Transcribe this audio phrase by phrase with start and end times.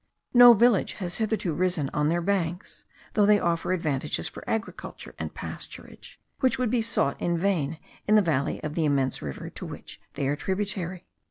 [0.33, 5.31] No village has hitherto risen on their banks, though they offer advantages for agriculture and
[5.35, 7.77] pasturage, which would be sought in vain
[8.07, 11.05] in the valley of the immense river to which they are tributary.